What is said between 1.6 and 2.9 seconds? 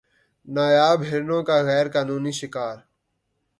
غیر قانونی شکار